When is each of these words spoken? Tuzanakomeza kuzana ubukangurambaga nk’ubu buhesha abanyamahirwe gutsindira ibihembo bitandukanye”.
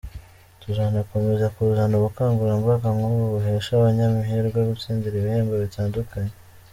Tuzanakomeza 0.61 1.45
kuzana 1.55 1.93
ubukangurambaga 1.99 2.87
nk’ubu 2.95 3.23
buhesha 3.33 3.69
abanyamahirwe 3.75 4.59
gutsindira 4.69 5.15
ibihembo 5.17 5.53
bitandukanye”. 5.63 6.33